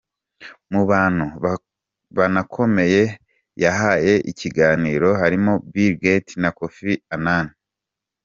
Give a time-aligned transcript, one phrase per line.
[0.71, 1.25] Mu bantu
[2.17, 3.01] banakomeye
[3.63, 7.47] yahaye ikiganiro harimo Bill Gates na Kofi Annan.